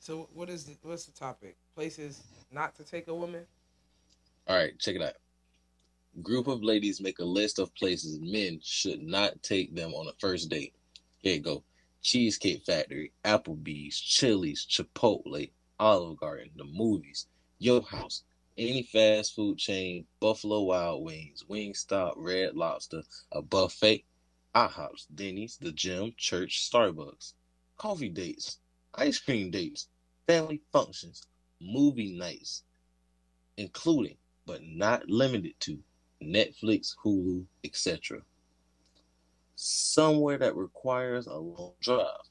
[0.00, 1.56] So what is the, what's the topic?
[1.74, 3.44] Places not to take a woman.
[4.46, 5.12] All right, check it out.
[6.22, 10.12] Group of ladies make a list of places men should not take them on a
[10.18, 10.72] first date.
[11.18, 11.62] Here you go.
[12.02, 17.26] Cheesecake Factory, Applebee's, Chili's, Chipotle, Olive Garden, the movies,
[17.58, 18.22] your house,
[18.56, 23.02] any fast food chain, Buffalo Wild Wings, Wingstop, Red Lobster,
[23.32, 24.04] a buffet,
[24.54, 27.34] IHOPs, Denny's, the gym, church, Starbucks,
[27.76, 28.58] coffee dates,
[28.94, 29.88] ice cream dates,
[30.26, 31.26] family functions,
[31.60, 32.62] movie nights,
[33.56, 34.16] including
[34.46, 35.78] but not limited to
[36.22, 38.22] Netflix, Hulu, etc.
[39.54, 42.28] Somewhere that requires a long drive,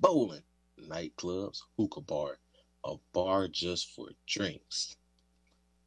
[0.00, 0.42] bowling,
[0.80, 2.38] nightclubs, hookah bar,
[2.84, 4.96] a bar just for drinks,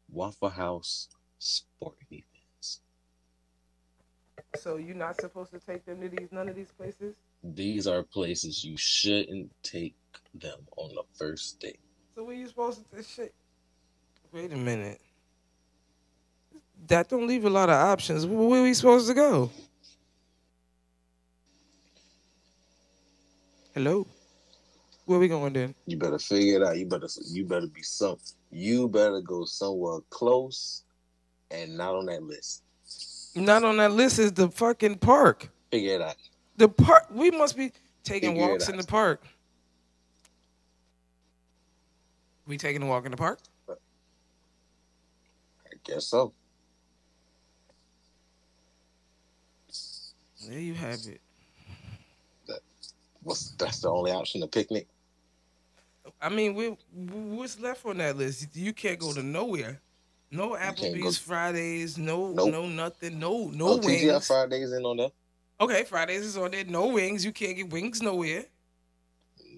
[0.09, 2.23] Waffle House, sporting.
[4.57, 7.15] So you're not supposed to take them to these none of these places.
[7.43, 9.95] These are places you shouldn't take
[10.35, 11.79] them on the first date.
[12.15, 13.33] So where you supposed to shit?
[14.31, 14.99] Wait a minute.
[16.87, 18.25] That don't leave a lot of options.
[18.25, 19.51] Where are we supposed to go?
[23.73, 24.05] Hello.
[25.05, 25.75] Where we going then?
[25.85, 26.77] You better figure it out.
[26.77, 28.17] You better you better be some.
[28.49, 30.83] You better go somewhere close,
[31.49, 32.63] and not on that list.
[33.35, 35.49] Not on that list is the fucking park.
[35.71, 36.15] Figure it out.
[36.57, 37.07] The park.
[37.11, 37.71] We must be
[38.03, 39.23] taking Figure walks in the park.
[42.45, 43.39] We taking a walk in the park?
[43.69, 43.73] I
[45.83, 46.33] guess so.
[50.47, 51.21] There you have it.
[53.23, 54.41] What's that's the only option?
[54.41, 54.87] A picnic.
[56.19, 58.55] I mean, we, what's left on that list?
[58.55, 59.79] You can't go to nowhere.
[60.31, 61.97] No can't go- Applebee's Fridays.
[61.97, 62.51] No, Nope.
[62.51, 63.19] no nothing.
[63.19, 64.25] No, no oh, TGI.
[64.25, 65.11] Fridays in on there.
[65.59, 66.63] Okay, Fridays is on there.
[66.63, 67.25] No wings.
[67.25, 68.45] You can't get wings nowhere.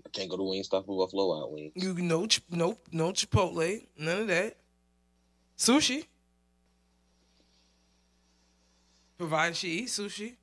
[0.05, 1.71] I can't go to Wingstop or Buffalo Wild Wings.
[1.75, 3.85] You no, Ch- no, no Chipotle.
[3.97, 4.57] None of that.
[5.57, 6.05] Sushi.
[9.17, 10.33] Provided she eats sushi.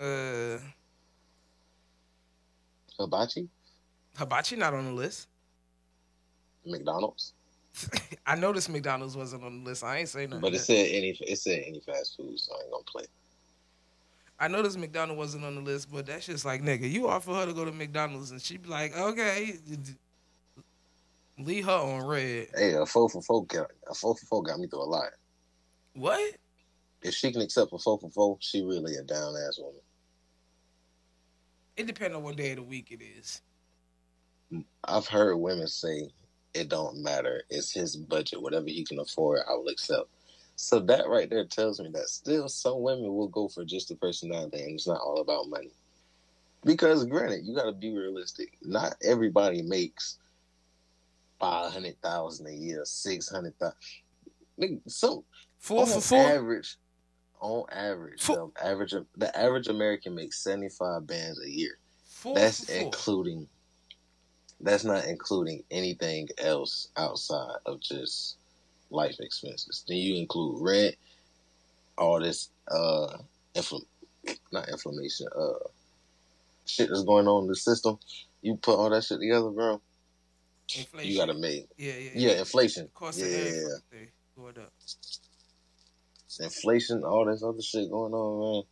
[0.00, 0.58] Uh,
[2.98, 3.48] Hibachi,
[4.18, 5.28] hibachi not on the list.
[6.66, 7.34] McDonald's,
[8.26, 9.84] I noticed McDonald's wasn't on the list.
[9.84, 10.42] I ain't saying nothing.
[10.42, 13.04] but it said any it said any fast food, so I ain't gonna play.
[14.38, 16.90] I noticed McDonald's wasn't on the list, but that's just like nigga.
[16.90, 19.58] You offer her to go to McDonald's and she be like, okay,
[21.38, 22.48] leave her on red.
[22.54, 25.10] Hey, a four for four got a four for four got me through a lot.
[25.94, 26.36] What?
[27.02, 29.80] If she can accept a four for four, she really a down ass woman.
[31.76, 33.42] It depends on what day of the week it is.
[34.84, 36.10] I've heard women say
[36.54, 37.42] it don't matter.
[37.50, 38.42] It's his budget.
[38.42, 40.08] Whatever he can afford, I will accept.
[40.56, 43.94] So that right there tells me that still some women will go for just the
[43.96, 45.70] personality and it's not all about money.
[46.64, 48.58] Because granted, you gotta be realistic.
[48.62, 50.18] Not everybody makes
[51.38, 54.82] five hundred thousand a year, six hundred thousand.
[54.86, 55.24] So
[55.58, 56.26] Four for four.
[56.26, 56.76] average,
[57.40, 61.78] on average, Four- the average the average American makes seventy five bands a year.
[62.04, 63.48] Four That's including.
[64.60, 68.36] That's not including anything else outside of just
[68.90, 69.84] life expenses.
[69.88, 70.94] Then you include rent,
[71.96, 73.18] all this uh,
[73.54, 73.86] infl-
[74.52, 75.68] not inflammation, uh,
[76.66, 77.98] shit that's going on in the system.
[78.42, 79.80] You put all that shit together, bro.
[80.76, 81.10] Inflation.
[81.10, 82.88] You gotta make Yeah, yeah, yeah, inflation.
[82.94, 84.72] Cost yeah, of every fucking thing going up.
[86.40, 88.62] inflation, all this other shit going on, man.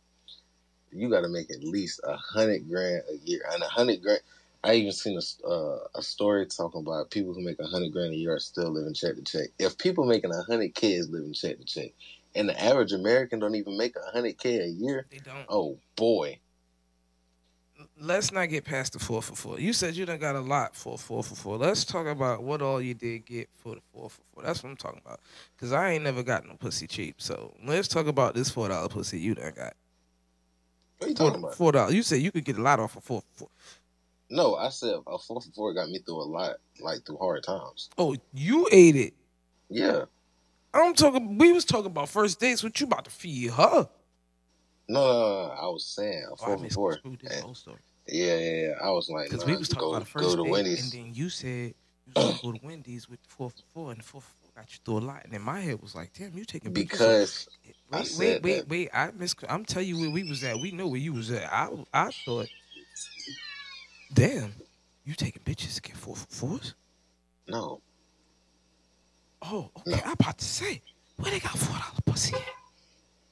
[0.91, 4.21] You got to make at least a hundred grand a year, and a hundred grand.
[4.63, 8.13] I even seen a uh, a story talking about people who make a hundred grand
[8.13, 9.49] a year are still living check to check.
[9.57, 11.91] If people making a hundred k is living check to check,
[12.35, 15.45] and the average American don't even make a hundred k a year, They don't.
[15.47, 16.39] oh boy,
[17.97, 19.59] Let's not get past the four for four.
[19.59, 21.57] You said you done got a lot for four for four.
[21.57, 24.43] Let's talk about what all you did get for the four for four.
[24.43, 25.21] That's what I'm talking about.
[25.57, 27.15] Cause I ain't never got no pussy cheap.
[27.21, 29.73] So let's talk about this four dollar pussy you done got.
[30.97, 31.55] what are you talking about?
[31.55, 31.93] four dollars.
[31.93, 33.49] You said you could get a lot off of four for four.
[34.29, 37.43] No, I said a four for four got me through a lot, like through hard
[37.43, 37.89] times.
[37.97, 39.13] Oh, you ate it.
[39.69, 40.05] Yeah,
[40.73, 41.37] I'm talking.
[41.37, 42.63] We was talking about first dates.
[42.63, 43.89] What you about to feed her?
[44.87, 45.53] no, no, no, no.
[45.59, 46.91] I was saying a Oh, I four for four.
[46.91, 47.77] misconstrued this And- whole story.
[48.07, 48.73] Yeah, yeah, yeah.
[48.81, 50.49] I was like, Because nah, we was talking go, about the go first to date,
[50.51, 50.83] Wendy's.
[50.83, 51.75] and then you said
[52.07, 54.51] you was go to Wendy's with the four for four, and the four for four
[54.55, 55.23] got you through a lot.
[55.25, 58.17] And then my head was like, damn, you taking pictures of- because eh, I Wait,
[58.17, 58.89] wait, wait, wait.
[58.93, 59.35] I miss.
[59.47, 60.59] I'm telling you where we was at.
[60.59, 61.51] We know where you was at.
[61.53, 62.47] I, I thought,
[64.13, 64.53] damn,
[65.05, 66.75] you taking bitches to get four for fours?
[67.47, 67.81] no,
[69.41, 69.91] Oh, okay.
[69.91, 69.97] No.
[70.05, 70.81] I'm about to say,
[71.17, 72.41] where they got four dollar pussy at?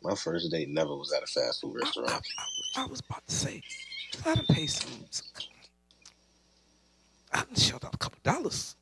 [0.02, 2.28] My first date never was at a fast food I, I, restaurant.
[2.76, 3.62] I, I was about to say,
[4.26, 4.92] I done paid some.
[5.12, 5.28] some
[7.34, 8.76] I done shelled out a couple dollars.